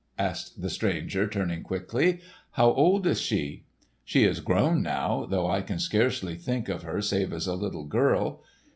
asked 0.17 0.63
the 0.63 0.69
stranger 0.71 1.27
turning 1.27 1.61
quickly. 1.61 2.21
"How 2.53 2.71
old 2.71 3.05
is 3.05 3.21
she?" 3.21 3.65
"She 4.03 4.23
is 4.23 4.39
grown 4.39 4.81
now, 4.81 5.27
though 5.29 5.47
I 5.47 5.61
can 5.61 5.77
scarcely 5.77 6.33
think 6.33 6.69
of 6.69 6.81
her 6.81 7.03
save 7.03 7.31
as 7.31 7.45
a 7.45 7.53
little 7.53 7.85
girl. 7.85 8.41